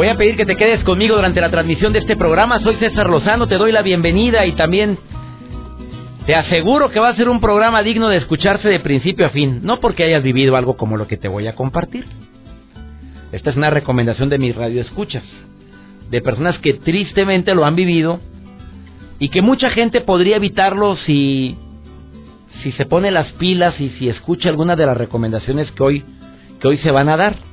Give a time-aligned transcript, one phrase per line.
[0.00, 2.58] Voy a pedir que te quedes conmigo durante la transmisión de este programa.
[2.60, 4.96] Soy César Lozano, te doy la bienvenida y también
[6.24, 9.60] te aseguro que va a ser un programa digno de escucharse de principio a fin,
[9.62, 12.06] no porque hayas vivido algo como lo que te voy a compartir.
[13.30, 15.22] Esta es una recomendación de mis radioescuchas,
[16.08, 18.20] de personas que tristemente lo han vivido
[19.18, 21.58] y que mucha gente podría evitarlo si
[22.62, 26.04] si se pone las pilas y si escucha alguna de las recomendaciones que hoy
[26.58, 27.49] que hoy se van a dar.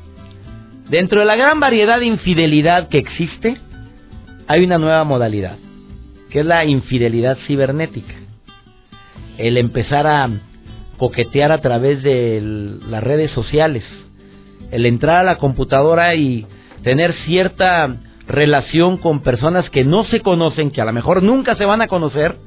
[0.90, 3.58] Dentro de la gran variedad de infidelidad que existe,
[4.48, 5.58] hay una nueva modalidad,
[6.30, 8.14] que es la infidelidad cibernética.
[9.38, 10.30] El empezar a
[10.98, 12.40] coquetear a través de
[12.88, 13.84] las redes sociales,
[14.72, 16.48] el entrar a la computadora y
[16.84, 21.66] tener cierta relación con personas que no se conocen, que a lo mejor nunca se
[21.66, 22.38] van a conocer,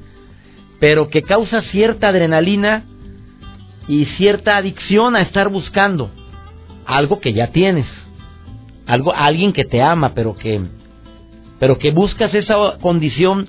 [0.79, 2.85] pero que causa cierta adrenalina
[3.87, 6.09] y cierta adicción a estar buscando
[6.87, 7.85] algo que ya tienes
[8.85, 10.61] algo alguien que te ama, pero que
[11.59, 13.47] pero que buscas esa condición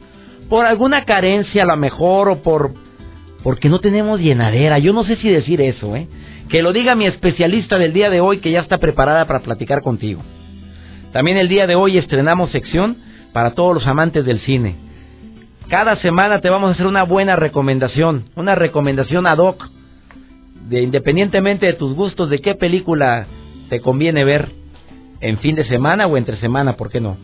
[0.49, 2.75] por alguna carencia a lo mejor o por
[3.43, 4.79] porque no tenemos llenadera.
[4.79, 6.09] Yo no sé si decir eso, ¿eh?
[6.49, 9.81] Que lo diga mi especialista del día de hoy que ya está preparada para platicar
[9.81, 10.23] contigo.
[11.13, 12.99] También el día de hoy estrenamos sección
[13.33, 14.77] para todos los amantes del cine.
[15.69, 19.67] Cada semana te vamos a hacer una buena recomendación, una recomendación ad hoc,
[20.69, 23.27] de independientemente de tus gustos, de qué película
[23.71, 24.51] te conviene ver
[25.23, 27.17] en fin de semana o entre semana, ¿por qué no?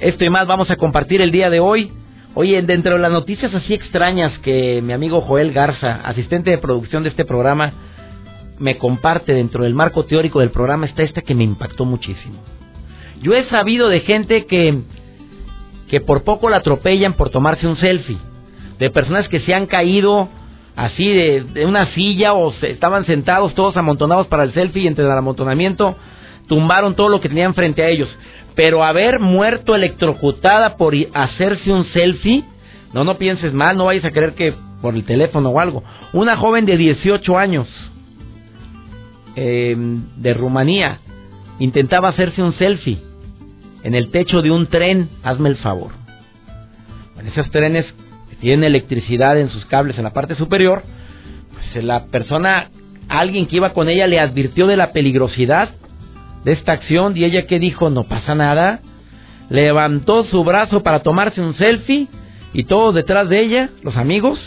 [0.00, 1.92] Esto y más vamos a compartir el día de hoy.
[2.34, 7.02] Oye, dentro de las noticias así extrañas que mi amigo Joel Garza, asistente de producción
[7.02, 7.72] de este programa,
[8.58, 12.42] me comparte dentro del marco teórico del programa está esta que me impactó muchísimo.
[13.22, 14.82] Yo he sabido de gente que
[15.88, 18.18] que por poco la atropellan por tomarse un selfie,
[18.78, 20.28] de personas que se han caído
[20.76, 24.86] así de, de una silla o se, estaban sentados todos amontonados para el selfie y
[24.86, 25.96] entre el amontonamiento
[26.48, 28.08] tumbaron todo lo que tenían frente a ellos.
[28.54, 32.44] Pero haber muerto electrocutada por hacerse un selfie,
[32.92, 35.84] no, no pienses mal, no vayas a creer que por el teléfono o algo.
[36.12, 37.68] Una joven de 18 años,
[39.36, 40.98] em, de Rumanía,
[41.58, 42.98] intentaba hacerse un selfie
[43.82, 45.92] en el techo de un tren, hazme el favor.
[47.18, 47.84] En esos trenes
[48.30, 50.82] que tienen electricidad en sus cables en la parte superior,
[51.52, 52.70] pues la persona,
[53.08, 55.70] alguien que iba con ella le advirtió de la peligrosidad
[56.44, 58.80] de esta acción y ella que dijo no pasa nada,
[59.50, 62.08] levantó su brazo para tomarse un selfie
[62.52, 64.38] y todos detrás de ella, los amigos,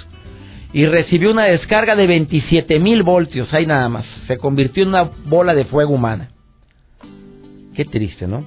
[0.73, 5.09] y recibió una descarga de 27 mil voltios, ahí nada más, se convirtió en una
[5.25, 6.29] bola de fuego humana.
[7.75, 8.43] Qué triste, ¿no?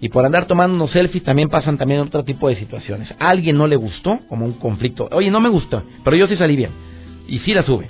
[0.00, 3.08] Y por andar tomando unos selfies también pasan también otro tipo de situaciones.
[3.20, 5.08] Alguien no le gustó, como un conflicto.
[5.12, 6.70] Oye, no me gustó, pero yo sí salí bien.
[7.28, 7.88] Y sí la sube.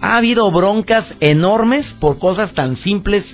[0.00, 3.24] Ha habido broncas enormes por cosas tan simples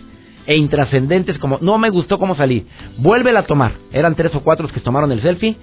[0.48, 2.66] e intrascendentes como no me gustó cómo salí,
[2.96, 3.72] vuélvela a tomar.
[3.92, 5.56] Eran tres o cuatro los que tomaron el selfie,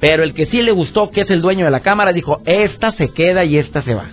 [0.00, 2.92] pero el que sí le gustó, que es el dueño de la cámara, dijo, esta
[2.94, 4.06] se queda y esta se va.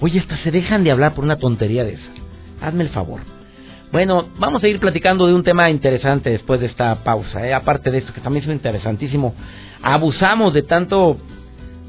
[0.00, 2.10] Oye, estas se dejan de hablar por una tontería de esa.
[2.60, 3.20] Hazme el favor.
[3.90, 7.46] Bueno, vamos a ir platicando de un tema interesante después de esta pausa.
[7.46, 7.54] ¿eh?
[7.54, 9.34] Aparte de esto, que también es interesantísimo.
[9.82, 11.16] Abusamos de tanto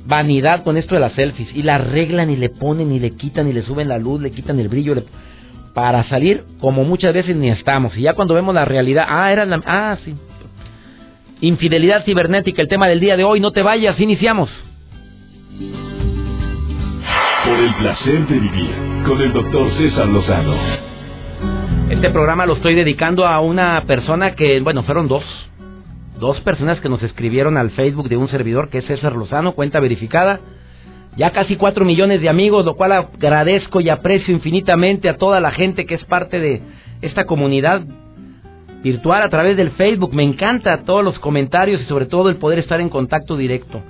[0.05, 1.49] vanidad con esto de las selfies.
[1.53, 4.31] Y la arreglan y le ponen y le quitan y le suben la luz, le
[4.31, 4.95] quitan el brillo.
[4.95, 5.03] Le
[5.75, 7.95] para salir como muchas veces ni estamos.
[7.97, 10.15] Y ya cuando vemos la realidad, ah, era la, ah, sí.
[11.41, 14.49] Infidelidad cibernética, el tema del día de hoy, no te vayas, iniciamos.
[17.45, 18.71] Por el placer de vivir
[19.05, 20.55] con el doctor César Lozano.
[21.89, 25.25] Este programa lo estoy dedicando a una persona que, bueno, fueron dos.
[26.19, 29.81] Dos personas que nos escribieron al Facebook de un servidor que es César Lozano, cuenta
[29.81, 30.39] verificada
[31.17, 35.51] ya casi cuatro millones de amigos, lo cual agradezco y aprecio infinitamente a toda la
[35.51, 36.61] gente que es parte de
[37.01, 37.83] esta comunidad
[38.83, 40.13] virtual a través del Facebook.
[40.13, 43.81] Me encanta todos los comentarios y sobre todo el poder estar en contacto directo.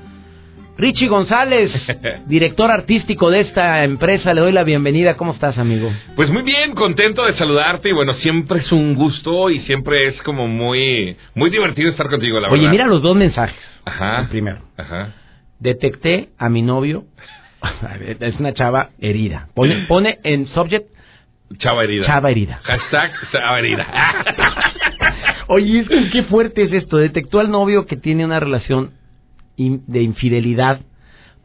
[0.77, 1.72] Richie González,
[2.27, 5.16] director artístico de esta empresa, le doy la bienvenida.
[5.16, 5.89] ¿Cómo estás, amigo?
[6.18, 10.22] Pues muy bien, contento de saludarte y bueno, siempre es un gusto y siempre es
[10.24, 12.60] como muy muy divertido estar contigo, la verdad.
[12.60, 13.56] Oye, mira los dos mensajes.
[13.86, 14.27] Ajá.
[14.30, 14.60] primero.
[14.77, 15.13] Ajá
[15.60, 17.06] detecté a mi novio,
[18.19, 19.48] es una chava herida.
[19.54, 20.88] Pone, pone en subject
[21.60, 22.07] Chava herida.
[22.07, 22.60] Chava herida.
[22.63, 23.86] Hashtag chava herida.
[25.48, 26.98] Oye, es que qué fuerte es esto.
[26.98, 28.92] Detectó al novio que tiene una relación
[29.56, 30.80] in- de infidelidad,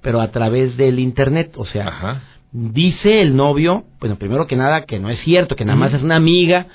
[0.01, 1.53] pero a través del internet.
[1.57, 2.23] O sea, Ajá.
[2.51, 6.03] dice el novio, bueno, primero que nada, que no es cierto, que nada más es
[6.03, 6.67] una amiga,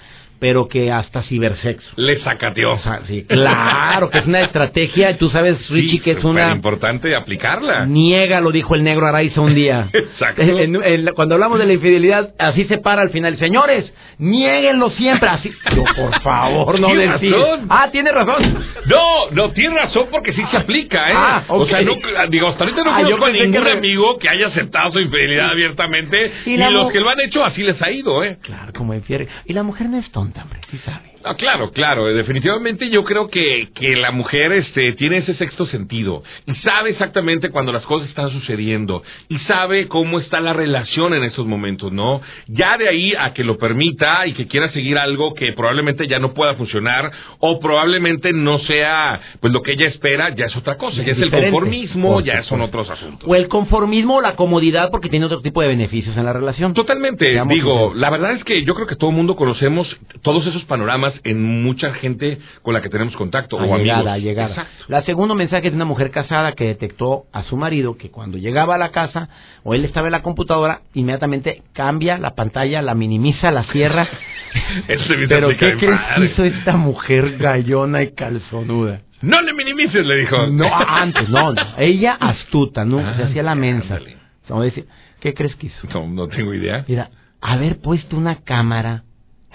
[0.45, 1.89] pero que hasta cibersexo.
[1.95, 2.74] Le sacateó.
[2.74, 5.09] O sea, sí, claro, que es una estrategia.
[5.09, 6.51] y Tú sabes, Richie, que es una...
[6.51, 7.88] importante aplicarla.
[7.88, 9.89] Niega, lo dijo el negro Araiza un día.
[9.94, 10.44] Exacto.
[10.44, 13.39] En- en- cuando hablamos de la infidelidad, así se para al final.
[13.39, 15.30] Señores, niéguenlo siempre.
[15.30, 15.51] Así.
[15.75, 17.31] Yo, por favor, no Tiene decir.
[17.33, 17.65] razón.
[17.69, 18.63] Ah, tiene razón.
[18.86, 21.13] No, no, tiene razón porque sí se aplica, ¿eh?
[21.18, 21.69] Ah, O ok.
[21.69, 21.94] sea, no,
[22.30, 25.50] digo, hasta ahorita no Ah, conozco a ningún que amigo que haya aceptado su infidelidad
[25.50, 26.31] abiertamente.
[26.45, 28.38] Y los mu- que lo han hecho así les ha ido, ¿eh?
[28.44, 29.27] Claro, como infiere.
[29.45, 31.15] Y la mujer no es tonta, hombre, sí sabe.
[31.25, 32.06] Ah, claro, claro.
[32.06, 37.50] Definitivamente yo creo que, que la mujer este, tiene ese sexto sentido y sabe exactamente
[37.50, 42.22] cuando las cosas están sucediendo y sabe cómo está la relación en esos momentos, ¿no?
[42.48, 46.19] Ya de ahí a que lo permita y que quiera seguir algo que probablemente ya
[46.19, 50.78] no pueda funcionar o probablemente no sea pues lo que ella espera, ya es otra
[50.78, 51.01] cosa.
[51.01, 53.28] Ya es el conformismo, ya son otros asuntos.
[53.28, 56.75] O el conformismo o la comodidad porque tiene otro tipo de beneficios en la relación.
[56.75, 59.88] Totalmente, digo, la verdad es que yo creo que todo el mundo conocemos
[60.21, 64.06] todos esos panoramas en mucha gente con la que tenemos contacto o amigos.
[64.08, 64.50] allegada.
[64.50, 64.86] Exacto.
[64.88, 68.38] La segundo mensaje es de una mujer casada que detectó a su marido que cuando
[68.38, 69.30] llegaba a la casa
[69.64, 74.08] o él estaba en la computadora, inmediatamente cambia la pantalla, la minimiza, la cierra.
[74.88, 79.02] Eso se me Pero ¿qué crees que hizo esta mujer gallona y calzonuda?
[79.22, 80.48] No le minimices, le dijo.
[80.48, 81.62] No, ah, antes, no, no.
[81.78, 83.00] Ella astuta, ¿no?
[83.00, 84.00] Ah, se hacía la mensa.
[84.48, 84.86] Como decir,
[85.20, 85.88] ¿qué crees que hizo?
[85.94, 86.86] No, no tengo idea.
[86.88, 87.10] Mira,
[87.42, 89.04] haber puesto una cámara.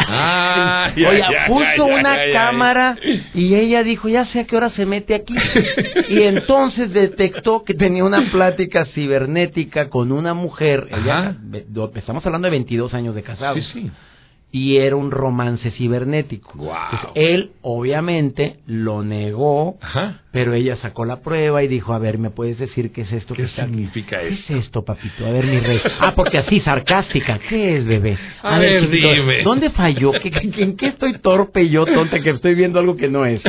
[0.08, 2.96] Ah, ya, Oye, ya, puso ya, una cámara
[3.34, 5.34] y ella dijo, ya sé a qué hora se mete aquí.
[6.08, 10.88] Y entonces detectó que tenía una plática cibernética con una mujer.
[10.90, 11.36] Ella,
[11.94, 13.64] estamos hablando de 22 años de casados.
[13.72, 13.90] Sí, sí.
[14.52, 16.52] Y era un romance cibernético.
[16.54, 20.22] Entonces, él, obviamente, lo negó, Ajá.
[20.32, 23.34] pero ella sacó la prueba y dijo, a ver, ¿me puedes decir qué es esto
[23.34, 24.54] ¿Qué que significa ¿Qué esto?
[24.56, 25.24] es esto, papito?
[25.24, 25.80] A ver, mi rey.
[26.00, 27.38] Ah, porque así, sarcástica.
[27.48, 28.18] ¿Qué es, bebé?
[28.42, 29.42] A ver, chiquito, dime.
[29.44, 30.12] ¿Dónde falló?
[30.12, 33.42] ¿Qué, qué- ¿En qué estoy torpe yo, tonta, que estoy viendo algo que no es?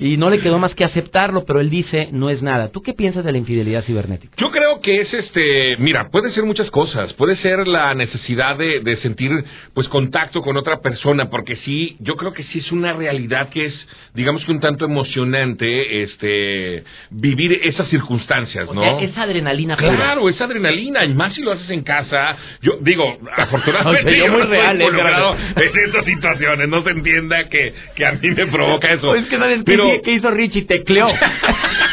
[0.00, 2.68] Y no le quedó más que aceptarlo, pero él dice, no es nada.
[2.68, 4.34] ¿Tú qué piensas de la infidelidad cibernética?
[4.36, 8.80] Yo creo que es este, mira, puede ser muchas cosas, puede ser la necesidad de,
[8.80, 9.30] de sentir
[9.74, 13.66] pues contacto con otra persona, porque sí, yo creo que sí es una realidad que
[13.66, 18.82] es, digamos que un tanto emocionante, este, vivir esas circunstancias, O ¿no?
[18.82, 19.94] sea, esa adrenalina pura.
[19.96, 22.36] Claro, esa adrenalina, y más si lo haces en casa.
[22.60, 24.84] Yo digo, afortunadamente O sea, yo yo muy no real, ¿eh?
[24.84, 29.14] involucrado en estas situaciones, no se entienda que, que a mí me provoca eso.
[29.22, 31.08] Es que sabes qué- Pero- qué hizo Richie, tecleó.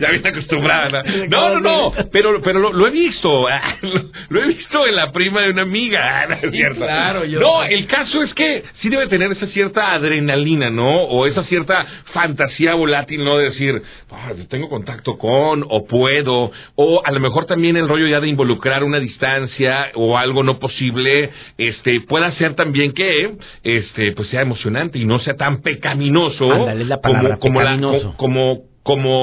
[0.00, 1.02] ya vine acostumbrada.
[1.30, 3.46] No, no, no, pero, pero lo, lo he visto.
[3.48, 3.76] ah,
[4.30, 6.00] Lo, he visto en la prima de una amiga.
[6.22, 6.80] ah, No, es cierto.
[6.80, 11.02] claro, yo- No, el caso es que sí debe tener esa cierta adrenalina, ¿no?
[11.04, 13.36] O esa cierta fantasía volátil, ¿no?
[13.38, 18.06] De decir, "Ah, tengo contacto con, o puedo, o a lo mejor también el rollo
[18.06, 24.12] ya de involucrar una distancia o algo no posible, este, pueda hacer también que, este,
[24.12, 26.50] pues sea emocionante y no sea tan pecaminoso.
[26.52, 28.14] Ándale, la palabra, como, la- pecaminoso.
[28.16, 28.69] como como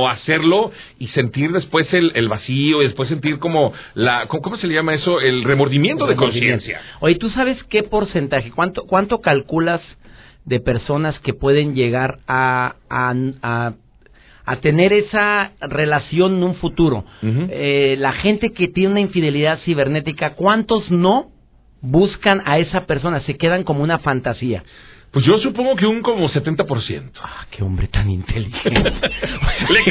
[0.09, 4.68] hacerlo y sentir después el, el vacío y después sentir como la ¿cómo, cómo se
[4.68, 5.19] le llama eso?
[5.19, 6.80] el remordimiento de conciencia.
[7.00, 9.81] Oye, ¿tú sabes qué porcentaje, cuánto, cuánto calculas
[10.45, 13.73] de personas que pueden llegar a, a, a,
[14.45, 17.04] a tener esa relación en un futuro?
[17.23, 21.31] Eh, la gente que tiene una infidelidad cibernética, ¿cuántos no
[21.81, 23.19] buscan a esa persona?
[23.21, 24.64] Se quedan como una fantasía.
[25.18, 27.09] Pues yo supongo que un como 70%.
[27.24, 28.69] Ah, qué hombre tan inteligente.
[29.68, 29.83] Le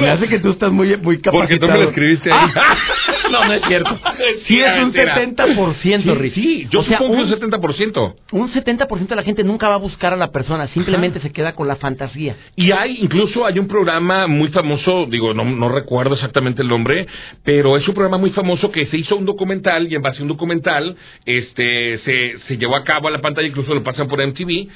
[0.00, 1.32] me hace que tú estás muy, muy capacitado.
[1.32, 2.48] Porque tú me lo escribiste ahí.
[2.56, 2.76] Ah,
[3.30, 4.00] no, no es cierto.
[4.48, 5.16] Sí es un Mentira.
[5.16, 6.34] 70%, Sí, Rick.
[6.34, 8.14] sí, yo o sea, supongo que un, un 70%.
[8.32, 11.54] un 70% de la gente nunca va a buscar a la persona, simplemente se queda
[11.54, 12.34] con la fantasía.
[12.56, 17.06] Y hay, incluso hay un programa muy famoso, digo, no, no recuerdo exactamente el nombre,
[17.44, 20.22] pero es un programa muy famoso que se hizo un documental y en base a
[20.22, 24.24] un documental, este, se, se llevó a cabo a la pantalla, incluso lo pasan por
[24.24, 24.68] MTV,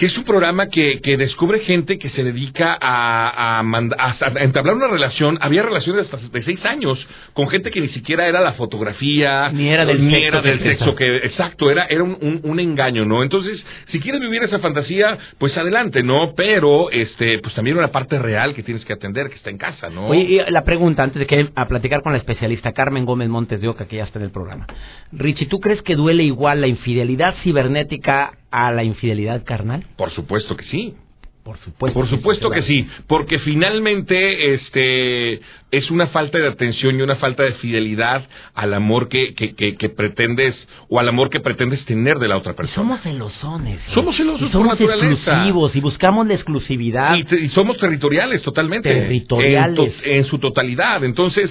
[0.00, 4.16] que es un programa que, que descubre gente que se dedica a, a, manda- a-
[4.18, 5.36] a entablar una relación.
[5.42, 9.68] Había relaciones hasta de seis años con gente que ni siquiera era la fotografía, Ni
[9.68, 13.04] era del ni sexo era del sexo que, exacto, era, era un, un- un engaño,
[13.04, 13.22] ¿no?
[13.22, 16.32] Entonces, si quieres vivir esa fantasía, pues adelante, ¿no?
[16.34, 19.90] Pero, este, pues también una parte real que tienes que atender, que está en casa,
[19.90, 20.06] ¿no?
[20.06, 23.60] Oye, y la pregunta, antes de que a platicar con la especialista Carmen Gómez Montes
[23.60, 24.66] de Oca, que ya está en el programa.
[25.12, 29.84] Richie, ¿tú crees que duele igual la infidelidad cibernética a la infidelidad carnal?
[29.96, 30.94] Por supuesto que sí.
[31.42, 31.98] Por supuesto.
[31.98, 35.40] Por supuesto que sí, porque finalmente este
[35.70, 39.88] es una falta de atención y una falta de fidelidad al amor que, que, que,
[39.88, 40.54] pretendes
[40.90, 42.76] o al amor que pretendes tener de la otra persona.
[42.76, 43.78] somos celosones.
[43.78, 43.90] ¿eh?
[43.94, 45.30] Somos celosos somos por naturaleza.
[45.30, 47.16] exclusivos y buscamos la exclusividad.
[47.16, 48.92] Y, somos territoriales totalmente.
[48.92, 49.94] Territoriales.
[50.04, 51.02] en su totalidad.
[51.04, 51.50] Entonces,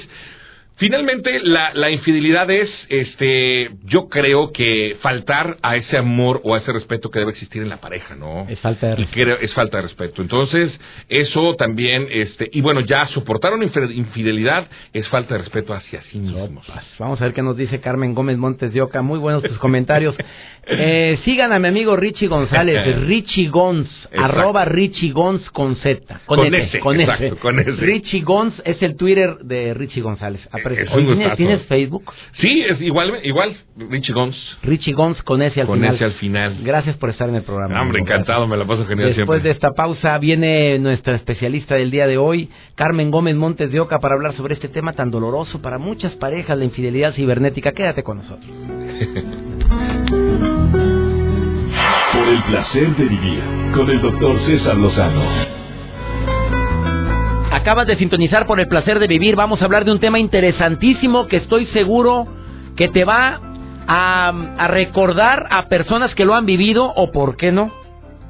[0.80, 6.60] Finalmente, la, la, infidelidad es, este, yo creo que faltar a ese amor o a
[6.60, 8.48] ese respeto que debe existir en la pareja, ¿no?
[8.48, 9.38] Es falta de respeto.
[9.42, 10.22] es falta de respeto.
[10.22, 10.72] Entonces,
[11.10, 16.18] eso también, este, y bueno, ya soportar una infidelidad es falta de respeto hacia sí
[16.18, 16.66] mismos.
[16.98, 19.02] Vamos a ver qué nos dice Carmen Gómez Montes de Oca.
[19.02, 20.16] Muy buenos tus comentarios.
[20.66, 26.20] eh, sigan a mi amigo Richie González, Richie Gons, arroba Richie Gons con Z.
[26.26, 27.72] Con, con S, con exacto, Con S.
[27.72, 30.48] Richie Gons es el Twitter de Richie González.
[31.36, 32.12] ¿tienes, Facebook?
[32.34, 34.58] Sí, es igual, igual, Richie Gons.
[34.64, 35.96] Richie Gons con ese al con final.
[35.96, 36.58] ese al final.
[36.64, 37.82] Gracias por estar en el programa.
[37.82, 42.08] hombre, encantado, me la paso genial Después de esta pausa viene nuestra especialista del día
[42.08, 45.78] de hoy, Carmen Gómez Montes de Oca, para hablar sobre este tema tan doloroso para
[45.78, 47.72] muchas parejas, la infidelidad cibernética.
[47.72, 48.50] Quédate con nosotros.
[52.30, 53.42] el placer de vivir
[53.74, 55.24] con el doctor César Lozano.
[57.52, 59.36] Acabas de sintonizar por el placer de vivir.
[59.36, 62.28] Vamos a hablar de un tema interesantísimo que estoy seguro
[62.76, 63.42] que te va
[63.88, 67.72] a, recordar a personas que lo han vivido o por qué no.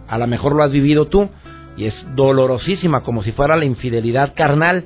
[0.08, 1.30] A lo mejor lo has vivido tú
[1.76, 4.86] y es dolorosísima como si fuera la infidelidad carnal.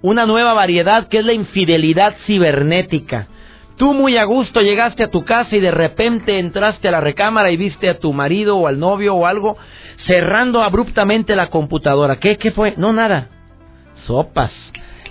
[0.00, 3.26] Una nueva variedad que es la infidelidad cibernética.
[3.76, 7.50] Tú muy a gusto llegaste a tu casa y de repente entraste a la recámara
[7.50, 9.56] y viste a tu marido o al novio o algo
[10.06, 12.16] cerrando abruptamente la computadora.
[12.16, 12.74] ¿Qué, qué fue?
[12.76, 13.30] No, nada
[14.06, 14.52] sopas.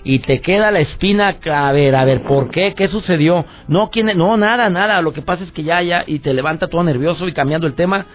[0.06, 2.74] Y te queda la espina, a ver, a ver, ¿por qué?
[2.74, 3.46] ¿Qué sucedió?
[3.68, 4.18] No, ¿quién?
[4.18, 5.02] No, nada, nada.
[5.02, 7.76] Lo que pasa es que ya, ya, y te levanta todo nervioso y cambiando el
[7.76, 8.06] tema.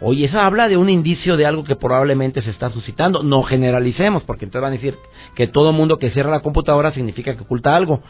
[0.00, 3.24] Oye, eso habla de un indicio de algo que probablemente se está suscitando.
[3.24, 4.96] No generalicemos, porque entonces van a decir
[5.34, 8.02] que todo mundo que cierra la computadora significa que oculta algo.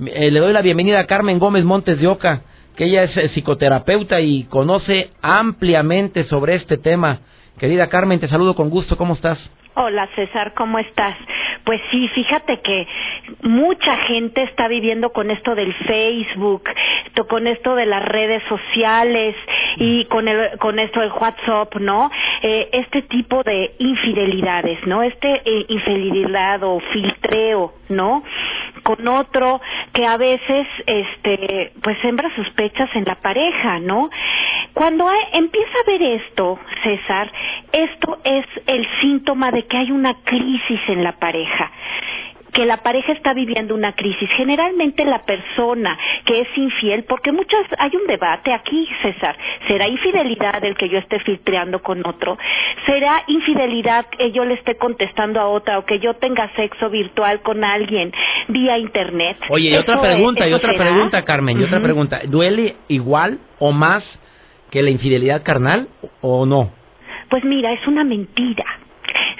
[0.00, 2.42] Eh, le doy la bienvenida a Carmen Gómez Montes de Oca,
[2.76, 7.20] que ella es eh, psicoterapeuta y conoce ampliamente sobre este tema.
[7.58, 8.96] Querida Carmen, te saludo con gusto.
[8.96, 9.38] ¿Cómo estás?
[9.76, 11.16] Hola César, ¿cómo estás?
[11.64, 12.86] Pues sí, fíjate que
[13.42, 16.64] mucha gente está viviendo con esto del Facebook,
[17.28, 19.34] con esto de las redes sociales
[19.76, 22.10] y con, el, con esto del WhatsApp, ¿no?
[22.42, 25.02] Eh, este tipo de infidelidades, ¿no?
[25.02, 28.22] Este eh, infidelidad o filtreo, ¿no?
[28.82, 29.60] Con otro
[29.94, 34.10] que a veces, este, pues sembra sospechas en la pareja, ¿no?
[34.74, 37.30] Cuando empieza a ver esto, César,
[37.72, 41.70] esto es el síntoma de que hay una crisis en la pareja
[42.54, 44.30] que la pareja está viviendo una crisis.
[44.36, 50.64] Generalmente la persona que es infiel, porque muchas hay un debate aquí, César, ¿será infidelidad
[50.64, 52.38] el que yo esté filtreando con otro?
[52.86, 57.42] ¿Será infidelidad que yo le esté contestando a otra o que yo tenga sexo virtual
[57.42, 58.12] con alguien
[58.48, 59.36] vía internet?
[59.48, 64.04] Oye, y otra pregunta, y otra pregunta, Carmen, y otra pregunta, ¿duele igual o más
[64.70, 65.88] que la infidelidad carnal
[66.20, 66.70] o no?
[67.30, 68.64] Pues mira, es una mentira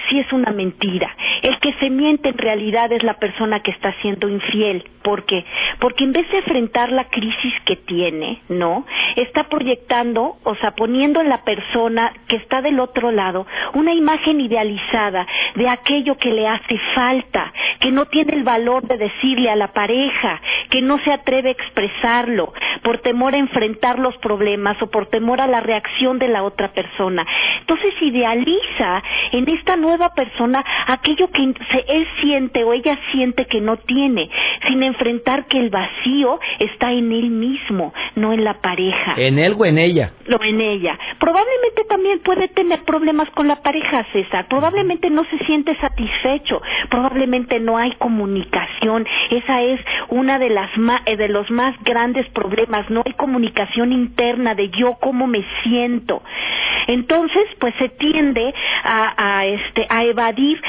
[0.09, 1.15] sí es una mentira.
[1.41, 4.83] El que se miente en realidad es la persona que está siendo infiel.
[5.03, 5.45] ¿Por qué?
[5.79, 8.85] Porque en vez de enfrentar la crisis que tiene, ¿no?
[9.15, 14.41] Está proyectando, o sea, poniendo en la persona que está del otro lado una imagen
[14.41, 19.55] idealizada de aquello que le hace falta, que no tiene el valor de decirle a
[19.55, 24.87] la pareja, que no se atreve a expresarlo por temor a enfrentar los problemas o
[24.87, 27.25] por temor a la reacción de la otra persona.
[27.59, 33.61] Entonces idealiza en esta nueva nueva persona aquello que él siente o ella siente que
[33.61, 34.29] no tiene,
[34.67, 39.13] sin enfrentar que el vacío está en él mismo, no en la pareja.
[39.15, 40.11] ¿En él o en ella?
[40.27, 40.97] No, en ella.
[41.19, 44.47] Probablemente también puede tener problemas con la pareja, César.
[44.49, 46.61] Probablemente no se siente satisfecho.
[46.89, 49.07] Probablemente no hay comunicación.
[49.29, 50.69] Esa es una de las
[51.05, 52.89] eh, de los más grandes problemas.
[52.89, 56.21] No hay comunicación interna de yo cómo me siento.
[56.87, 60.61] Entonces, pues se tiende a, a este a evadir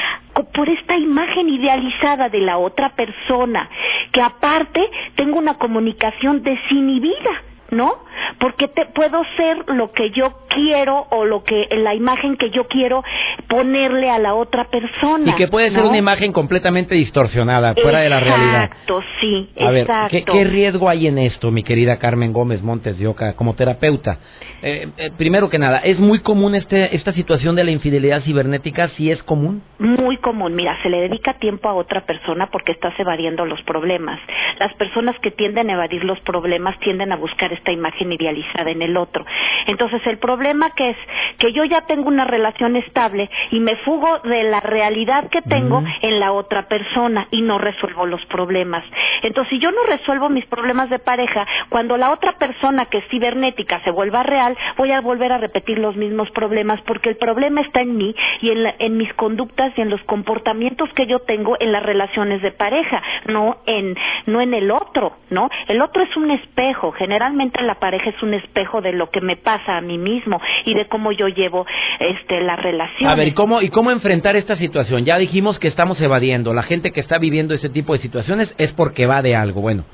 [0.54, 3.68] por esta imagen idealizada de la otra persona,
[4.12, 4.80] que aparte
[5.14, 7.94] tengo una comunicación desinhibida, ¿no?
[8.38, 12.68] Porque te, puedo ser lo que yo quiero o lo que la imagen que yo
[12.68, 13.02] quiero
[13.48, 15.30] ponerle a la otra persona.
[15.30, 18.64] Y que puede ser una imagen completamente distorsionada, fuera de la realidad.
[18.64, 19.50] Exacto, sí.
[19.58, 23.54] A ver, ¿qué, riesgo hay en esto, mi querida Carmen Gómez Montes de Oca, como
[23.54, 24.18] terapeuta?
[24.62, 28.88] Eh, eh, primero que nada, ¿es muy común este, esta situación de la infidelidad cibernética?
[28.96, 29.62] ¿Sí es común?
[29.78, 30.54] Muy común.
[30.54, 34.20] Mira, se le dedica tiempo a otra persona porque estás evadiendo los problemas.
[34.58, 38.70] Las personas que tienden a evadir los problemas tienden a buscar esta imagen imagen idealizada
[38.70, 39.24] en el otro.
[39.66, 40.96] Entonces el problema que es
[41.38, 45.82] que yo ya tengo una relación estable y me fugo de la realidad que tengo
[46.02, 48.84] en la otra persona y no resuelvo los problemas.
[49.22, 53.08] Entonces si yo no resuelvo mis problemas de pareja, cuando la otra persona que es
[53.08, 57.60] cibernética se vuelva real, voy a volver a repetir los mismos problemas porque el problema
[57.60, 61.56] está en mí y en, en mis conductas y en los comportamientos que yo tengo
[61.60, 65.48] en las relaciones de pareja, no en no en el otro, ¿no?
[65.68, 69.36] El otro es un espejo, generalmente la pareja es un espejo de lo que me
[69.36, 71.66] pasa a mí mismo y de cómo yo llevo
[72.00, 73.10] este la relación.
[73.10, 75.04] A ver, ¿y cómo y cómo enfrentar esta situación?
[75.04, 78.72] Ya dijimos que estamos evadiendo, la gente que está viviendo ese tipo de situaciones es
[78.72, 79.60] porque va de algo.
[79.60, 79.84] Bueno,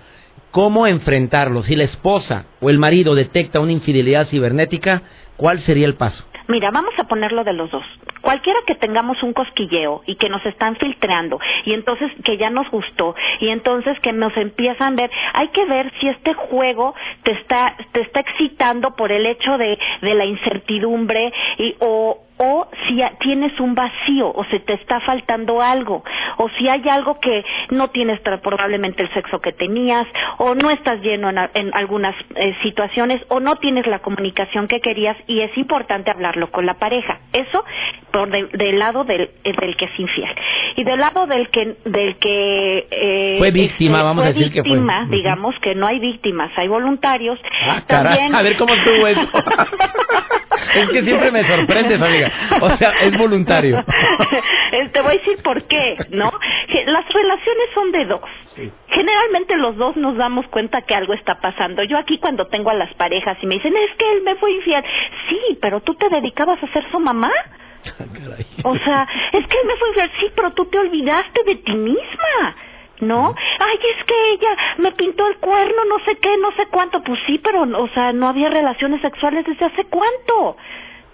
[0.51, 1.63] ¿cómo enfrentarlo?
[1.63, 5.03] Si la esposa o el marido detecta una infidelidad cibernética,
[5.37, 6.23] ¿cuál sería el paso?
[6.49, 7.85] Mira, vamos a ponerlo de los dos.
[8.21, 12.69] Cualquiera que tengamos un cosquilleo y que nos están filtrando y entonces que ya nos
[12.71, 17.33] gustó y entonces que nos empiezan a ver, hay que ver si este juego te
[17.33, 23.01] está te está excitando por el hecho de de la incertidumbre y o o si
[23.21, 26.03] tienes un vacío o se te está faltando algo
[26.39, 30.09] o si hay algo que no tienes probablemente el sexo que tenías
[30.39, 35.17] o no estás lleno en, algunas eh, situaciones o no tienes la comunicación que querías
[35.29, 37.21] y es importante hablarlo con la pareja.
[37.33, 37.65] Eso
[38.11, 40.31] por del lado del, eh, del, que es infiel.
[40.77, 44.65] Y del lado del que del que eh, fue víctima este, vamos a decir que
[44.65, 44.81] fue.
[45.11, 47.39] digamos que no hay víctimas hay voluntarios.
[47.69, 49.21] Ah, también a ver cómo estuvo eso
[50.75, 53.85] es que siempre me sorprendes amiga o sea, es voluntario.
[54.93, 56.33] Te voy a decir por qué, ¿no?
[56.87, 58.21] Las relaciones son de dos.
[58.89, 61.83] Generalmente los dos nos damos cuenta que algo está pasando.
[61.83, 64.53] Yo aquí cuando tengo a las parejas y me dicen, es que él me fue
[64.53, 64.85] infiel.
[65.29, 67.31] Sí, pero tú te dedicabas a ser su mamá.
[68.65, 70.11] o sea, es que él me fue infiel.
[70.21, 72.57] Sí, pero tú te olvidaste de ti misma.
[73.03, 73.35] ¿No?
[73.59, 77.03] Ay, es que ella me pintó el cuerno, no sé qué, no sé cuánto.
[77.03, 80.57] Pues sí, pero, o sea, no había relaciones sexuales desde hace cuánto.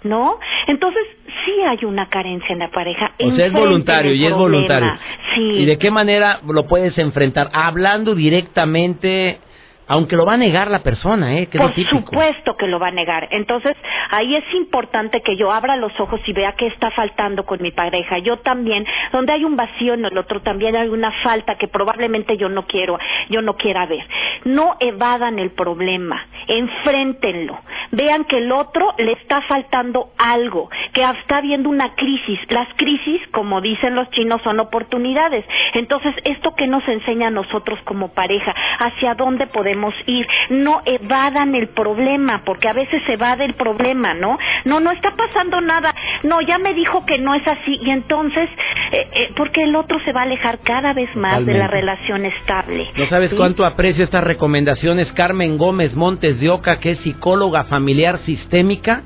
[0.05, 0.39] ¿no?
[0.69, 1.03] Entonces,
[1.45, 3.13] sí hay una carencia en la pareja.
[3.19, 4.93] O sea, es voluntario y es voluntario.
[5.35, 5.41] Sí.
[5.41, 7.51] ¿Y de qué manera lo puedes enfrentar?
[7.53, 9.41] Hablando directamente
[9.89, 11.49] aunque lo va a negar la persona, ¿eh?
[11.51, 13.29] Por supuesto que lo va a negar.
[13.31, 13.75] Entonces,
[14.11, 17.71] ahí es importante que yo abra los ojos y vea qué está faltando con mi
[17.71, 18.19] pareja.
[18.19, 22.37] Yo también, donde hay un vacío en el otro, también hay una falta que probablemente
[22.37, 22.99] yo no quiero,
[23.31, 24.05] yo no quiera ver.
[24.45, 27.59] No evadan el problema, enfréntenlo.
[27.91, 32.39] Vean que el otro le está faltando algo, que está habiendo una crisis.
[32.51, 35.47] Las crisis, como dicen los chinos, son oportunidades.
[35.73, 40.27] Entonces, esto que nos enseña a nosotros como pareja, hacia dónde podemos ir.
[40.51, 44.39] No evadan el problema, porque a veces se evade el problema, ¿no?
[44.65, 45.95] No, no está pasando nada.
[46.23, 47.79] No, ya me dijo que no es así.
[47.83, 48.49] Y entonces,
[48.93, 52.25] eh, eh, porque el otro se va a alejar cada vez más de la relación
[52.25, 52.89] estable.
[52.97, 55.11] No sabes cuánto aprecio estas recomendaciones.
[55.13, 59.03] Carmen Gómez Montes de Oca, que es psicóloga familiar sistémica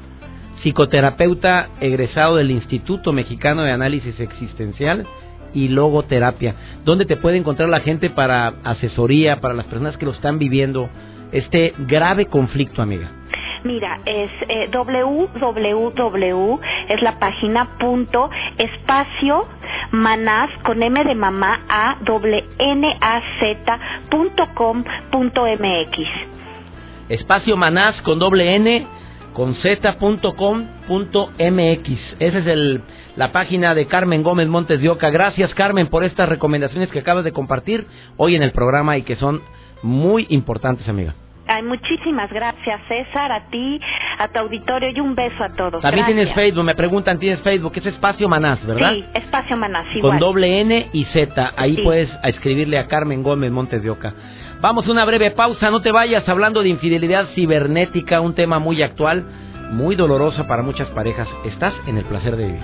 [0.63, 5.07] psicoterapeuta egresado del Instituto Mexicano de Análisis Existencial
[5.55, 6.55] y logoterapia.
[6.85, 10.89] ¿Dónde te puede encontrar la gente para asesoría, para las personas que lo están viviendo,
[11.33, 13.11] este grave conflicto, amiga?
[13.65, 19.47] Mira, es eh, www, es la página punto espacio
[19.93, 23.79] manaz con m de mamá a doble n a z
[24.11, 25.99] punto com punto mx.
[27.09, 28.87] Espacio manaz con doble n
[29.33, 30.37] con z.com.mx.
[32.19, 32.83] Esa es el,
[33.17, 35.11] la página de Carmen Gómez Montes de Oca.
[35.11, 39.17] Gracias, Carmen, por estas recomendaciones que acabas de compartir hoy en el programa y que
[39.17, 39.43] son
[39.83, 41.15] muy importantes, amiga.
[41.49, 43.81] Ay, muchísimas gracias, César, a ti,
[44.19, 45.83] a tu auditorio y un beso a todos.
[45.83, 48.93] También tienes Facebook, me preguntan, tienes Facebook, es Espacio Manás, ¿verdad?
[48.93, 50.13] Sí, Espacio Manás, igual.
[50.13, 54.15] Con doble N y Z, ahí puedes escribirle a Carmen Gómez Montes de Oca.
[54.63, 58.81] Vamos a una breve pausa, no te vayas hablando de infidelidad cibernética, un tema muy
[58.81, 59.25] actual,
[59.73, 61.27] muy doloroso para muchas parejas.
[61.45, 62.63] Estás en el placer de vivir.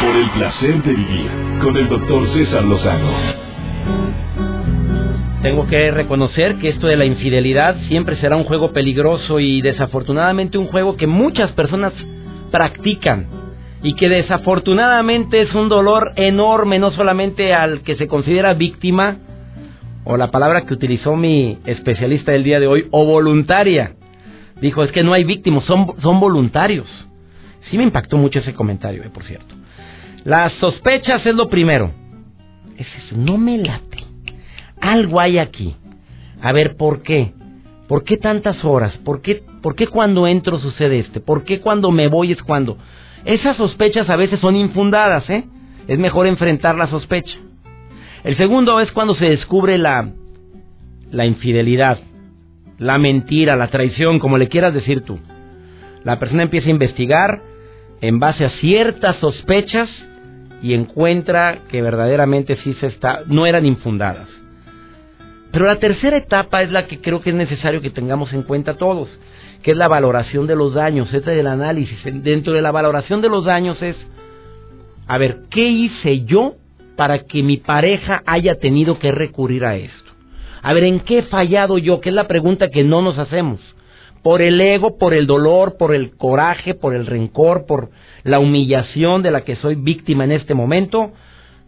[0.00, 3.10] Por el placer de vivir, con el doctor César Lozano.
[5.42, 10.58] Tengo que reconocer que esto de la infidelidad siempre será un juego peligroso y desafortunadamente
[10.58, 11.92] un juego que muchas personas
[12.52, 13.26] practican
[13.82, 19.16] y que desafortunadamente es un dolor enorme no solamente al que se considera víctima,
[20.04, 23.96] o la palabra que utilizó mi especialista del día de hoy, o voluntaria.
[24.60, 26.86] Dijo, es que no hay víctimas, son, son voluntarios.
[27.70, 29.54] Sí me impactó mucho ese comentario, eh, por cierto.
[30.24, 31.92] Las sospechas es lo primero.
[32.76, 34.04] Es eso, no me late.
[34.80, 35.76] Algo hay aquí.
[36.42, 37.32] A ver, ¿por qué?
[37.88, 38.96] ¿Por qué tantas horas?
[38.98, 41.20] ¿Por qué, ¿Por qué cuando entro sucede este?
[41.20, 42.78] ¿Por qué cuando me voy es cuando?
[43.24, 45.44] Esas sospechas a veces son infundadas, ¿eh?
[45.86, 47.36] Es mejor enfrentar la sospecha.
[48.22, 50.10] El segundo es cuando se descubre la,
[51.10, 51.98] la infidelidad.
[52.78, 55.18] la mentira, la traición, como le quieras decir tú.
[56.02, 57.42] La persona empieza a investigar
[58.00, 59.88] en base a ciertas sospechas
[60.62, 64.28] y encuentra que verdaderamente sí se está, no eran infundadas.
[65.52, 68.78] Pero la tercera etapa es la que creo que es necesario que tengamos en cuenta
[68.78, 69.08] todos,
[69.62, 71.98] que es la valoración de los daños, este del análisis.
[72.04, 73.96] Dentro de la valoración de los daños es,
[75.06, 76.54] a ver, ¿qué hice yo
[77.00, 80.12] para que mi pareja haya tenido que recurrir a esto?
[80.60, 81.98] A ver, ¿en qué he fallado yo?
[81.98, 83.58] Que es la pregunta que no nos hacemos.
[84.22, 87.88] Por el ego, por el dolor, por el coraje, por el rencor, por
[88.22, 91.12] la humillación de la que soy víctima en este momento,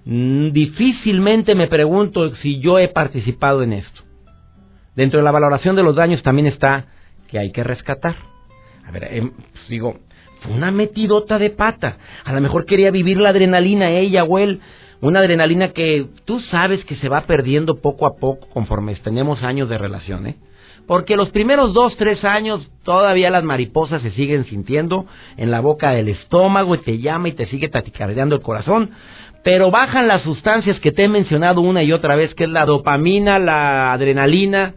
[0.04, 4.02] mm, difícilmente me pregunto si yo he participado en esto.
[4.94, 6.88] Dentro de la valoración de los daños también está
[7.28, 8.16] que hay que rescatar.
[8.86, 9.96] A ver, em, pues digo,
[10.42, 11.96] fue una metidota de pata.
[12.22, 14.60] A lo mejor quería vivir la adrenalina ella o él,
[15.02, 19.68] una adrenalina que tú sabes que se va perdiendo poco a poco conforme tenemos años
[19.68, 20.36] de relación, ¿eh?
[20.86, 25.90] Porque los primeros dos, tres años todavía las mariposas se siguen sintiendo en la boca
[25.90, 28.90] del estómago y te llama y te sigue taticardeando el corazón.
[29.44, 32.64] Pero bajan las sustancias que te he mencionado una y otra vez, que es la
[32.64, 34.74] dopamina, la adrenalina,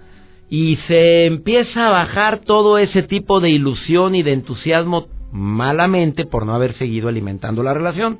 [0.50, 6.46] y se empieza a bajar todo ese tipo de ilusión y de entusiasmo malamente por
[6.46, 8.20] no haber seguido alimentando la relación.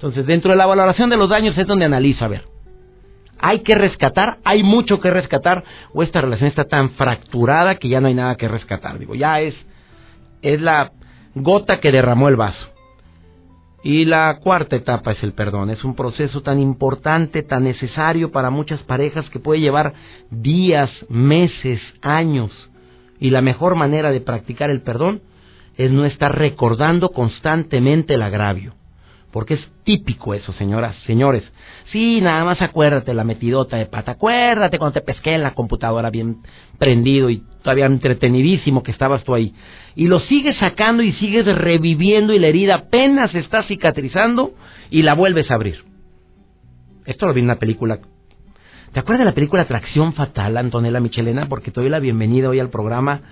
[0.00, 2.44] Entonces, dentro de la valoración de los daños es donde analiza, a ver,
[3.38, 8.00] hay que rescatar, hay mucho que rescatar, o esta relación está tan fracturada que ya
[8.00, 8.98] no hay nada que rescatar.
[8.98, 9.54] Digo, ya es,
[10.40, 10.92] es la
[11.34, 12.66] gota que derramó el vaso.
[13.82, 15.68] Y la cuarta etapa es el perdón.
[15.68, 19.92] Es un proceso tan importante, tan necesario para muchas parejas que puede llevar
[20.30, 22.50] días, meses, años.
[23.18, 25.20] Y la mejor manera de practicar el perdón
[25.76, 28.79] es no estar recordando constantemente el agravio.
[29.32, 31.44] Porque es típico eso, señoras, señores.
[31.92, 34.12] Sí, nada más acuérdate la metidota de pata.
[34.12, 36.38] Acuérdate cuando te pesqué en la computadora bien
[36.78, 39.54] prendido y todavía entretenidísimo que estabas tú ahí.
[39.94, 44.52] Y lo sigues sacando y sigues reviviendo y la herida apenas está cicatrizando
[44.90, 45.84] y la vuelves a abrir.
[47.06, 48.00] Esto lo vi en una película.
[48.92, 51.46] ¿Te acuerdas de la película Atracción Fatal, Antonella Michelena?
[51.46, 53.22] Porque te doy la bienvenida hoy al programa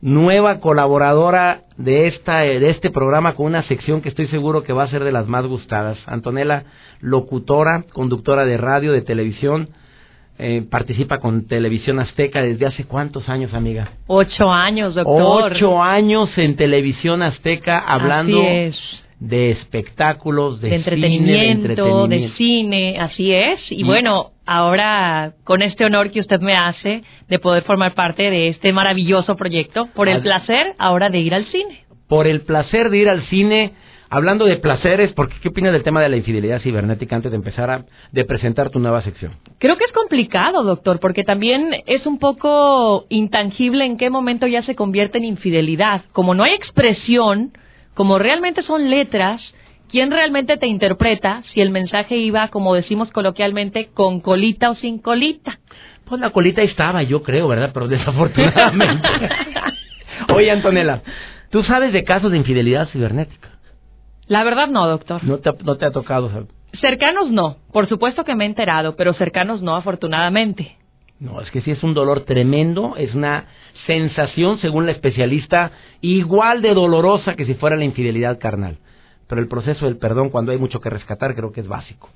[0.00, 4.84] nueva colaboradora de esta de este programa con una sección que estoy seguro que va
[4.84, 5.98] a ser de las más gustadas.
[6.06, 6.64] Antonella,
[7.00, 9.68] locutora, conductora de radio, de televisión,
[10.38, 13.92] eh, participa con Televisión Azteca desde hace cuántos años, amiga?
[14.06, 15.52] Ocho años, doctor.
[15.52, 18.42] Ocho años en Televisión Azteca hablando
[19.18, 23.60] de espectáculos, de, entretenimiento, de, cine, así es.
[23.70, 28.48] Y, bueno, ahora con este honor que usted me hace de poder formar parte de
[28.48, 31.84] este maravilloso proyecto, por el placer ahora de ir al cine.
[32.08, 33.72] Por el placer de ir al cine,
[34.10, 37.70] hablando de placeres, porque ¿qué opinas del tema de la infidelidad cibernética antes de empezar
[37.70, 39.32] a de presentar tu nueva sección?
[39.58, 44.62] Creo que es complicado, doctor, porque también es un poco intangible en qué momento ya
[44.62, 46.02] se convierte en infidelidad.
[46.12, 47.52] Como no hay expresión,
[47.96, 49.40] como realmente son letras,
[49.90, 54.98] ¿quién realmente te interpreta si el mensaje iba, como decimos coloquialmente, con colita o sin
[54.98, 55.58] colita?
[56.04, 57.70] Pues la colita estaba, yo creo, ¿verdad?
[57.72, 59.08] Pero desafortunadamente.
[60.34, 61.00] Oye, Antonella,
[61.50, 63.48] ¿tú sabes de casos de infidelidad cibernética?
[64.26, 65.24] La verdad no, doctor.
[65.24, 66.48] No te, no te ha tocado.
[66.78, 70.75] Cercanos no, por supuesto que me he enterado, pero cercanos no, afortunadamente.
[71.18, 73.46] No, es que sí es un dolor tremendo, es una
[73.86, 78.78] sensación, según la especialista, igual de dolorosa que si fuera la infidelidad carnal.
[79.26, 82.10] Pero el proceso del perdón, cuando hay mucho que rescatar, creo que es básico.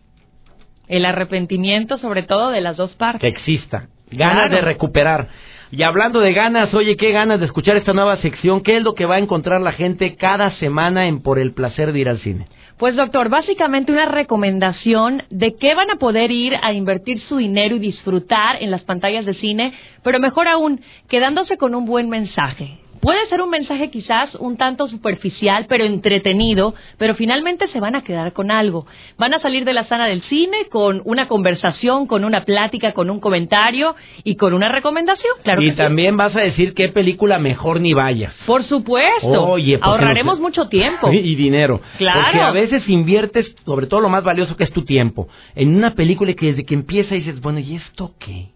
[0.87, 3.21] El arrepentimiento, sobre todo, de las dos partes.
[3.21, 3.89] Que exista.
[4.11, 5.29] Ganas de recuperar.
[5.71, 8.61] Y hablando de ganas, oye, qué ganas de escuchar esta nueva sección.
[8.61, 11.93] ¿Qué es lo que va a encontrar la gente cada semana en Por el placer
[11.93, 12.47] de ir al cine?
[12.81, 17.77] Pues doctor, básicamente una recomendación de qué van a poder ir a invertir su dinero
[17.77, 22.79] y disfrutar en las pantallas de cine, pero mejor aún, quedándose con un buen mensaje.
[23.01, 28.03] Puede ser un mensaje quizás un tanto superficial, pero entretenido, pero finalmente se van a
[28.03, 28.87] quedar con algo.
[29.17, 33.09] Van a salir de la sala del cine con una conversación, con una plática, con
[33.09, 35.33] un comentario y con una recomendación.
[35.43, 38.35] Claro y también vas a decir qué película mejor ni vayas.
[38.47, 39.47] Por supuesto.
[39.47, 41.11] Oye, ahorraremos mucho tiempo.
[41.21, 41.81] Y dinero.
[41.99, 42.23] Claro.
[42.23, 45.95] Porque a veces inviertes, sobre todo lo más valioso que es tu tiempo, en una
[45.95, 48.49] película que desde que empieza dices, bueno, ¿y esto qué?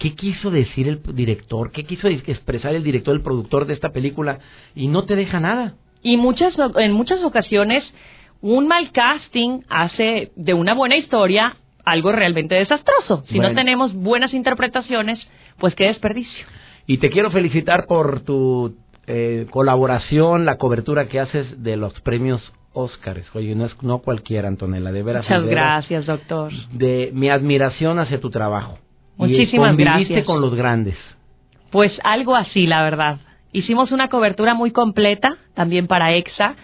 [0.00, 1.72] ¿Qué quiso decir el director?
[1.72, 4.38] ¿Qué quiso expresar el director, el productor de esta película?
[4.74, 5.74] Y no te deja nada.
[6.02, 7.84] Y muchas, en muchas ocasiones,
[8.40, 13.24] un mal casting hace de una buena historia algo realmente desastroso.
[13.26, 15.18] Si no tenemos buenas interpretaciones,
[15.58, 16.46] pues qué desperdicio.
[16.86, 22.40] Y te quiero felicitar por tu eh, colaboración, la cobertura que haces de los premios
[22.72, 23.26] Óscares.
[23.34, 25.24] Oye, no es no cualquiera, Antonella, de veras.
[25.24, 26.52] Muchas gracias, doctor.
[26.72, 28.78] De mi admiración hacia tu trabajo.
[29.20, 30.24] Muchísimas y gracias.
[30.24, 30.96] con los grandes.
[31.70, 33.18] Pues algo así, la verdad.
[33.52, 36.54] Hicimos una cobertura muy completa también para EXA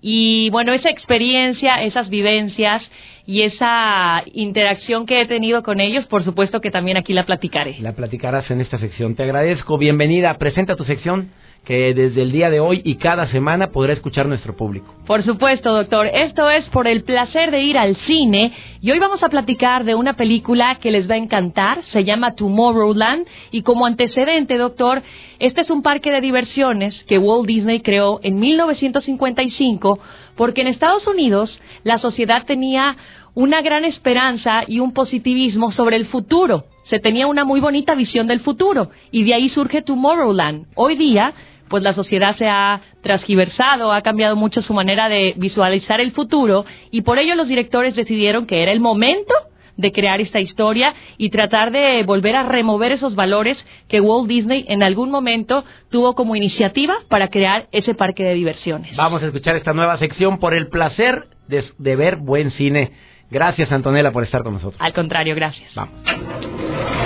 [0.00, 2.82] y bueno, esa experiencia, esas vivencias
[3.26, 7.76] y esa interacción que he tenido con ellos, por supuesto que también aquí la platicaré.
[7.80, 9.14] La platicarás en esta sección.
[9.14, 9.78] Te agradezco.
[9.78, 10.36] Bienvenida.
[10.38, 11.30] Presenta tu sección
[11.64, 14.94] que desde el día de hoy y cada semana podrá escuchar nuestro público.
[15.06, 16.06] Por supuesto, doctor.
[16.06, 19.94] Esto es por el placer de ir al cine y hoy vamos a platicar de
[19.94, 21.84] una película que les va a encantar.
[21.92, 25.02] Se llama Tomorrowland y como antecedente, doctor,
[25.38, 29.98] este es un parque de diversiones que Walt Disney creó en 1955
[30.36, 32.96] porque en Estados Unidos la sociedad tenía
[33.34, 36.64] una gran esperanza y un positivismo sobre el futuro.
[36.84, 40.66] Se tenía una muy bonita visión del futuro y de ahí surge Tomorrowland.
[40.74, 41.32] Hoy día
[41.70, 46.66] pues la sociedad se ha transgiversado, ha cambiado mucho su manera de visualizar el futuro
[46.90, 49.32] y por ello los directores decidieron que era el momento
[49.76, 53.56] de crear esta historia y tratar de volver a remover esos valores
[53.88, 58.94] que Walt Disney en algún momento tuvo como iniciativa para crear ese parque de diversiones.
[58.96, 62.90] Vamos a escuchar esta nueva sección por el placer de, de ver buen cine.
[63.30, 64.80] Gracias, Antonella, por estar con nosotros.
[64.80, 65.72] Al contrario, gracias.
[65.74, 66.99] Vamos.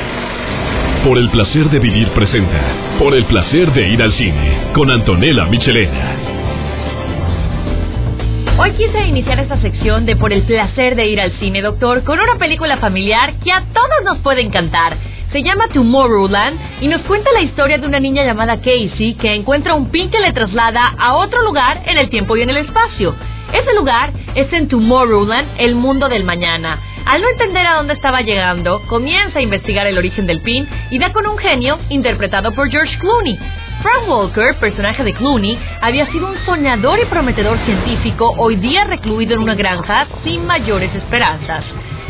[1.05, 2.97] Por el placer de vivir presenta.
[2.99, 4.71] Por el placer de ir al cine.
[4.73, 6.17] Con Antonella Michelena.
[8.57, 12.19] Hoy quise iniciar esta sección de Por el placer de ir al cine, doctor, con
[12.19, 14.97] una película familiar que a todos nos puede encantar.
[15.31, 19.75] Se llama Tomorrowland y nos cuenta la historia de una niña llamada Casey que encuentra
[19.75, 23.15] un pin que le traslada a otro lugar en el tiempo y en el espacio.
[23.55, 26.81] Ese lugar es en Tomorrowland, el mundo del mañana.
[27.07, 30.99] Al no entender a dónde estaba llegando, comienza a investigar el origen del pin y
[30.99, 33.39] da con un genio interpretado por George Clooney.
[33.81, 39.35] Frank Walker, personaje de Clooney, había sido un soñador y prometedor científico, hoy día recluido
[39.35, 41.65] en una granja sin mayores esperanzas.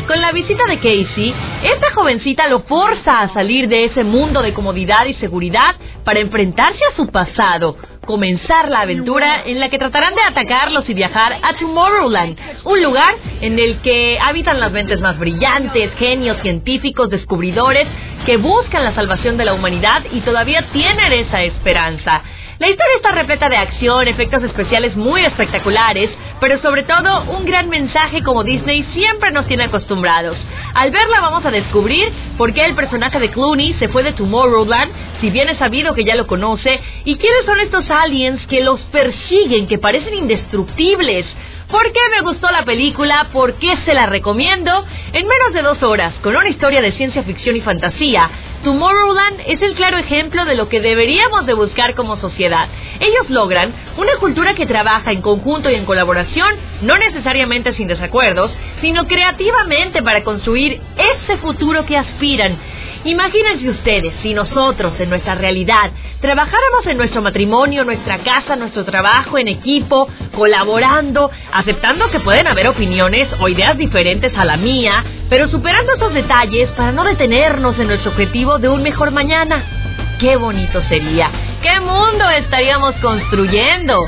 [0.07, 4.53] Con la visita de Casey, esta jovencita lo forza a salir de ese mundo de
[4.53, 7.75] comodidad y seguridad para enfrentarse a su pasado,
[8.05, 13.15] comenzar la aventura en la que tratarán de atacarlos y viajar a Tomorrowland, un lugar
[13.41, 17.87] en el que habitan las mentes más brillantes, genios, científicos, descubridores
[18.25, 22.23] que buscan la salvación de la humanidad y todavía tienen esa esperanza.
[22.57, 27.67] La historia está repleta de acción, efectos especiales muy espectaculares, pero sobre todo un gran
[27.67, 30.37] mensaje como Disney siempre nos tiene acostumbrados.
[30.73, 34.89] Al verla vamos a descubrir por qué el personaje de Clooney se fue de Tomorrowland,
[35.19, 38.79] si bien es sabido que ya lo conoce, y quiénes son estos aliens que los
[38.91, 41.25] persiguen, que parecen indestructibles.
[41.69, 43.29] ¿Por qué me gustó la película?
[43.33, 44.85] ¿Por qué se la recomiendo?
[45.13, 48.29] En menos de dos horas, con una historia de ciencia ficción y fantasía,
[48.63, 52.67] Tomorrowland es el claro ejemplo de lo que deberíamos de buscar como sociedad.
[52.99, 58.51] Ellos logran una cultura que trabaja en conjunto y en colaboración, no necesariamente sin desacuerdos,
[58.81, 62.57] sino creativamente para construir ese futuro que aspiran.
[63.05, 65.91] Imagínense ustedes si nosotros en nuestra realidad
[66.21, 72.67] trabajáramos en nuestro matrimonio, nuestra casa, nuestro trabajo en equipo, colaborando, aceptando que pueden haber
[72.67, 77.87] opiniones o ideas diferentes a la mía, pero superando esos detalles para no detenernos en
[77.87, 80.17] nuestro objetivo de un mejor mañana.
[80.19, 81.29] ¡Qué bonito sería!
[81.61, 83.99] ¿Qué mundo estaríamos construyendo?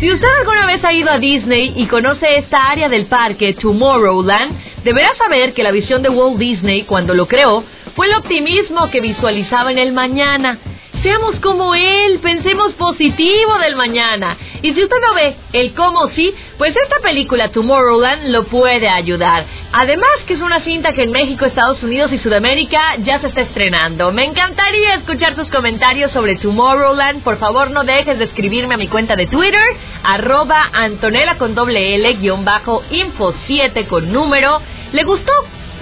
[0.00, 4.84] Si usted alguna vez ha ido a Disney y conoce esta área del parque, Tomorrowland,
[4.84, 9.00] deberá saber que la visión de Walt Disney cuando lo creó fue el optimismo que
[9.00, 10.58] visualizaba en el mañana.
[11.04, 14.38] Seamos como él, pensemos positivo del mañana.
[14.62, 19.44] Y si usted no ve el cómo sí, pues esta película Tomorrowland lo puede ayudar.
[19.72, 23.42] Además que es una cinta que en México, Estados Unidos y Sudamérica ya se está
[23.42, 24.12] estrenando.
[24.12, 27.22] Me encantaría escuchar tus comentarios sobre Tomorrowland.
[27.22, 31.96] Por favor, no dejes de escribirme a mi cuenta de Twitter, arroba Antonella con doble
[31.96, 34.58] L, guion bajo, info 7 con número.
[34.92, 35.32] ¿Le gustó?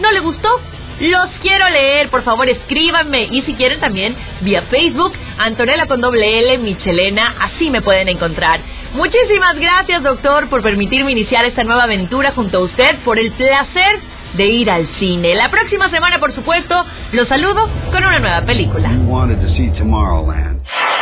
[0.01, 0.61] ¿No le gustó?
[1.03, 6.39] Los quiero leer, por favor escríbanme y si quieren también vía Facebook, Antonella con doble
[6.39, 8.61] L, Michelena, así me pueden encontrar.
[8.95, 13.99] Muchísimas gracias doctor por permitirme iniciar esta nueva aventura junto a usted, por el placer
[14.35, 15.35] de ir al cine.
[15.35, 18.89] La próxima semana, por supuesto, los saludo con una nueva película.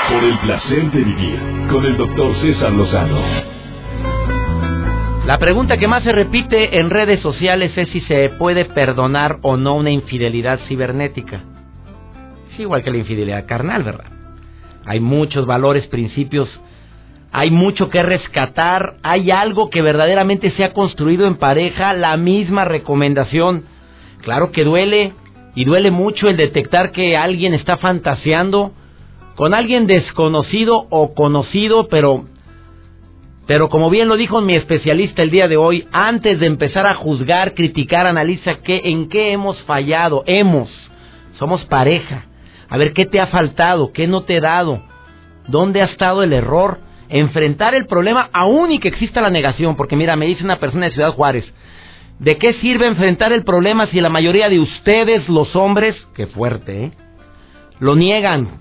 [0.09, 1.39] Por el placer de vivir
[1.71, 3.60] con el doctor César Lozano.
[5.27, 9.57] La pregunta que más se repite en redes sociales es si se puede perdonar o
[9.57, 11.43] no una infidelidad cibernética.
[12.53, 14.07] Es igual que la infidelidad carnal, ¿verdad?
[14.87, 16.49] Hay muchos valores, principios,
[17.33, 22.65] hay mucho que rescatar, hay algo que verdaderamente se ha construido en pareja, la misma
[22.65, 23.65] recomendación.
[24.23, 25.13] Claro que duele,
[25.55, 28.73] y duele mucho el detectar que alguien está fantaseando
[29.37, 32.25] con alguien desconocido o conocido, pero
[33.51, 36.95] pero como bien lo dijo mi especialista el día de hoy, antes de empezar a
[36.95, 40.23] juzgar, criticar, analiza qué, en qué hemos fallado.
[40.25, 40.71] Hemos.
[41.37, 42.27] Somos pareja.
[42.69, 44.85] A ver qué te ha faltado, qué no te he dado,
[45.49, 46.79] dónde ha estado el error.
[47.09, 50.87] Enfrentar el problema aún y que exista la negación, porque mira, me dice una persona
[50.87, 51.45] de Ciudad Juárez,
[52.21, 56.85] ¿de qué sirve enfrentar el problema si la mayoría de ustedes, los hombres, qué fuerte,
[56.85, 56.93] ¿eh?
[57.81, 58.61] Lo niegan,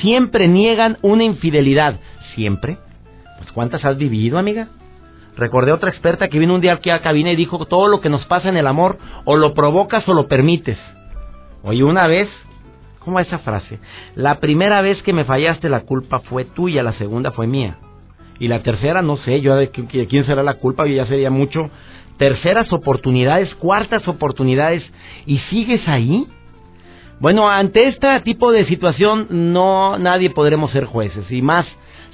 [0.00, 2.00] siempre niegan una infidelidad,
[2.34, 2.78] siempre.
[3.60, 4.68] ¿Cuántas has vivido, amiga?
[5.36, 8.00] Recordé otra experta que vino un día aquí a la cabina y dijo, todo lo
[8.00, 8.96] que nos pasa en el amor,
[9.26, 10.78] o lo provocas o lo permites.
[11.62, 12.26] Oye, una vez
[13.00, 13.78] ¿Cómo esa frase?
[14.14, 17.76] La primera vez que me fallaste la culpa fue tuya, la segunda fue mía.
[18.38, 21.70] Y la tercera, no sé, yo de quién será la culpa, yo ya sería mucho.
[22.16, 24.82] Terceras oportunidades, cuartas oportunidades,
[25.26, 26.26] ¿y sigues ahí?
[27.20, 31.66] Bueno, ante este tipo de situación no nadie podremos ser jueces, y más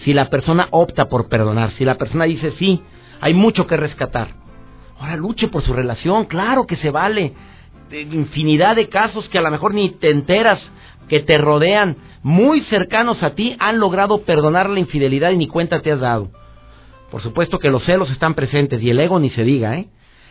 [0.04, 2.82] si la persona opta por perdonar, si la persona dice sí,
[3.20, 4.30] hay mucho que rescatar.
[4.98, 7.34] Ahora luche por su relación, claro que se vale,
[7.92, 10.58] infinidad de casos que a lo mejor ni te enteras,
[11.08, 15.82] que te rodean, muy cercanos a ti, han logrado perdonar la infidelidad y ni cuenta
[15.82, 16.32] te has dado.
[17.12, 19.86] Por supuesto que los celos están presentes y el ego ni se diga, ¿eh?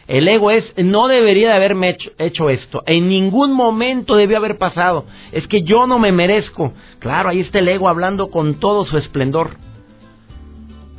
[0.08, 4.58] El ego es, no debería de haberme hecho, hecho, esto, en ningún momento debió haber
[4.58, 6.74] pasado, es que yo no me merezco.
[7.00, 9.58] Claro, ahí está el ego hablando con todo su esplendor.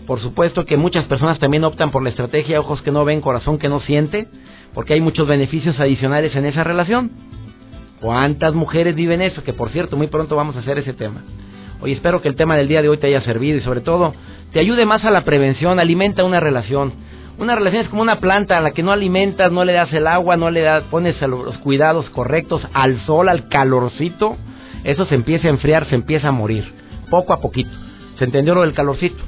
[0.07, 3.59] Por supuesto que muchas personas también optan por la estrategia ojos que no ven, corazón
[3.59, 4.27] que no siente,
[4.75, 7.13] porque hay muchos beneficios adicionales en esa relación.
[8.01, 9.43] ¿Cuántas mujeres viven eso?
[9.43, 11.23] Que por cierto, muy pronto vamos a hacer ese tema.
[11.81, 14.15] Hoy espero que el tema del día de hoy te haya servido y sobre todo
[14.53, 16.93] te ayude más a la prevención, alimenta una relación.
[17.39, 20.07] Una relación es como una planta a la que no alimentas, no le das el
[20.07, 24.37] agua, no le das, pones los cuidados correctos al sol, al calorcito,
[24.85, 26.73] eso se empieza a enfriar, se empieza a morir,
[27.11, 27.71] poco a poquito.
[28.19, 29.23] ¿Se entendió lo del calorcito?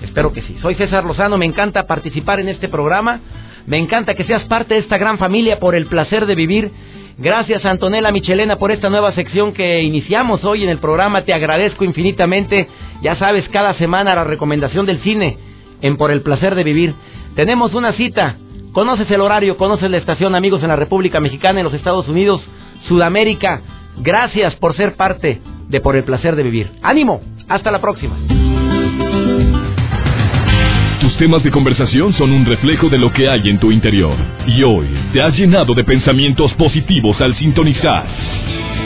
[0.00, 0.56] Espero que sí.
[0.62, 3.20] Soy César Lozano, me encanta participar en este programa.
[3.66, 6.70] Me encanta que seas parte de esta gran familia por el placer de vivir.
[7.18, 11.24] Gracias Antonella Michelena por esta nueva sección que iniciamos hoy en el programa.
[11.24, 12.66] Te agradezco infinitamente.
[13.02, 15.49] Ya sabes, cada semana la recomendación del cine
[15.82, 16.94] en Por el placer de vivir.
[17.34, 18.36] Tenemos una cita.
[18.72, 22.40] Conoces el horario, conoces la estación, amigos en la República Mexicana, en los Estados Unidos,
[22.86, 23.62] Sudamérica.
[23.98, 26.70] Gracias por ser parte de Por el placer de vivir.
[26.82, 27.20] Ánimo.
[27.48, 28.16] Hasta la próxima.
[31.00, 34.14] Tus temas de conversación son un reflejo de lo que hay en tu interior.
[34.46, 38.06] Y hoy te has llenado de pensamientos positivos al sintonizar.